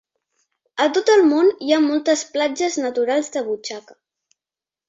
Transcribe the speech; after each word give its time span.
A 0.85 0.87
tot 0.97 1.11
el 1.15 1.21
món 1.33 1.51
hi 1.67 1.75
ha 1.75 1.79
moltes 1.85 2.25
platges 2.39 2.81
naturals 2.87 3.33
de 3.37 3.45
butxaca. 3.51 4.01